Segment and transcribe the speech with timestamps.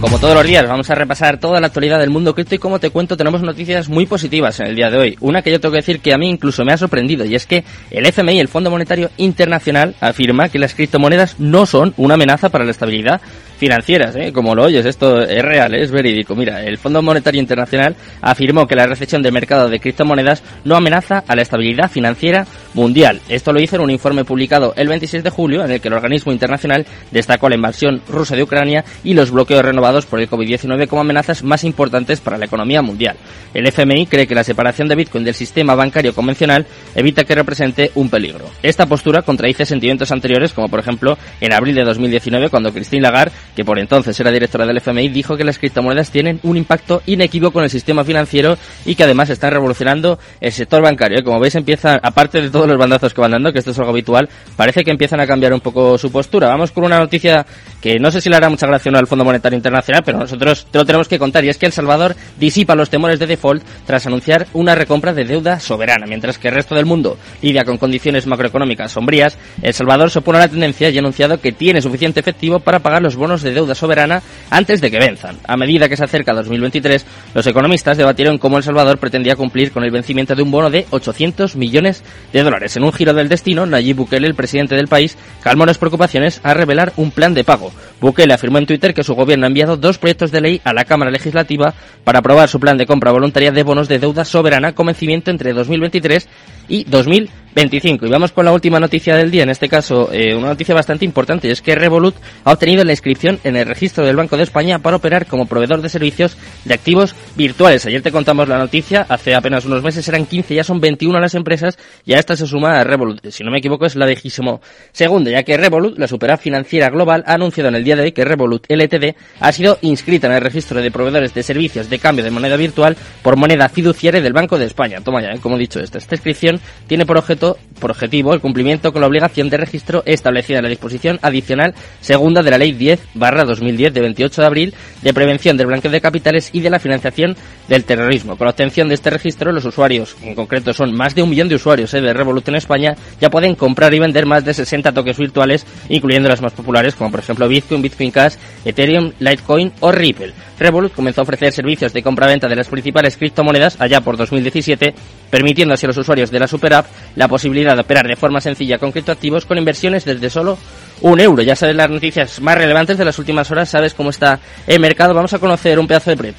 [0.00, 2.80] Como todos los días, vamos a repasar toda la actualidad del mundo cripto y como
[2.80, 5.16] te cuento, tenemos noticias muy positivas en el día de hoy.
[5.20, 7.44] Una que yo tengo que decir que a mí incluso me ha sorprendido y es
[7.44, 12.48] que el FMI, el Fondo Monetario Internacional, afirma que las criptomonedas no son una amenaza
[12.48, 13.20] para la estabilidad
[13.58, 14.32] financieras, ¿eh?
[14.32, 16.34] como lo oyes, esto es real, es verídico.
[16.34, 21.22] Mira, el Fondo Monetario Internacional afirmó que la recesión del mercado de criptomonedas no amenaza
[21.28, 23.20] a la estabilidad financiera mundial.
[23.28, 25.94] Esto lo hizo en un informe publicado el 26 de julio en el que el
[25.94, 30.88] organismo internacional destacó la invasión rusa de Ucrania y los bloqueos renovados por el COVID-19
[30.88, 33.16] como amenazas más importantes para la economía mundial.
[33.54, 37.90] El FMI cree que la separación de Bitcoin del sistema bancario convencional evita que represente
[37.94, 38.46] un peligro.
[38.62, 43.32] Esta postura contradice sentimientos anteriores, como por ejemplo en abril de 2019 cuando Christine Lagarde
[43.54, 47.58] que por entonces era directora del FMI, dijo que las criptomonedas tienen un impacto inequívoco
[47.58, 51.18] en el sistema financiero y que además están revolucionando el sector bancario.
[51.18, 51.22] ¿eh?
[51.22, 53.90] Como veis, empieza, aparte de todos los bandazos que van dando, que esto es algo
[53.90, 56.48] habitual, parece que empiezan a cambiar un poco su postura.
[56.48, 57.46] Vamos con una noticia
[57.80, 60.76] que no sé si le hará mucha gracia al Fondo Monetario Internacional, pero nosotros te
[60.76, 64.06] lo tenemos que contar, y es que El Salvador disipa los temores de default tras
[64.06, 68.26] anunciar una recompra de deuda soberana, mientras que el resto del mundo lidia con condiciones
[68.26, 72.20] macroeconómicas sombrías, El Salvador se opone a la tendencia y ha anunciado que tiene suficiente
[72.20, 75.38] efectivo para pagar los bonos de deuda soberana antes de que venzan.
[75.46, 79.82] A medida que se acerca 2023, los economistas debatieron cómo El Salvador pretendía cumplir con
[79.82, 82.49] el vencimiento de un bono de 800 millones de dólares.
[82.50, 86.52] En un giro del destino, Nayib Bukele, el presidente del país, calmó las preocupaciones a
[86.52, 87.72] revelar un plan de pago.
[88.00, 90.84] Bukele afirmó en Twitter que su gobierno ha enviado dos proyectos de ley a la
[90.84, 94.86] Cámara Legislativa para aprobar su plan de compra voluntaria de bonos de deuda soberana con
[94.86, 96.28] vencimiento entre 2023
[96.70, 98.06] y 2025.
[98.06, 101.04] Y vamos con la última noticia del día, en este caso eh, una noticia bastante
[101.04, 104.44] importante, y es que Revolut ha obtenido la inscripción en el registro del Banco de
[104.44, 107.84] España para operar como proveedor de servicios de activos virtuales.
[107.86, 111.34] Ayer te contamos la noticia, hace apenas unos meses eran 15, ya son 21 las
[111.34, 113.26] empresas y a esta se suma Revolut.
[113.30, 114.60] Si no me equivoco es la vigésimo
[114.92, 118.12] segunda, ya que Revolut, la supera financiera global, ha anunciado en el día de hoy
[118.12, 122.24] que Revolut LTD ha sido inscrita en el registro de proveedores de servicios de cambio
[122.24, 125.00] de moneda virtual por moneda fiduciaria del Banco de España.
[125.02, 125.38] Toma ya, ¿eh?
[125.40, 129.50] como he dicho, esta inscripción tiene por objeto, por objetivo, el cumplimiento con la obligación
[129.50, 134.00] de registro establecida en la disposición adicional segunda de la Ley 10 barra 2010 de
[134.00, 137.36] 28 de abril de prevención del blanqueo de capitales y de la financiación
[137.68, 138.36] del terrorismo.
[138.36, 141.48] Con la obtención de este registro, los usuarios, en concreto son más de un millón
[141.48, 144.92] de usuarios eh, de Revolut en España, ya pueden comprar y vender más de 60
[144.92, 149.92] toques virtuales, incluyendo las más populares, como por ejemplo Bitcoin, Bitcoin Cash, Ethereum, Litecoin o
[149.92, 150.32] Ripple.
[150.58, 154.94] Revolut comenzó a ofrecer servicios de compra-venta de las principales criptomonedas allá por 2017,
[155.30, 156.86] permitiendo así a los usuarios de la Super App
[157.16, 160.58] la posibilidad de operar de forma sencilla con criptoactivos con inversiones desde solo
[161.00, 161.42] un euro.
[161.42, 165.14] Ya sabes las noticias más relevantes de las últimas horas, sabes cómo está el mercado.
[165.14, 166.38] Vamos a conocer un pedazo de proyecto.